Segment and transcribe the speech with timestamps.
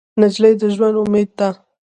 [0.19, 1.49] نجلۍ د ژونده امید ده.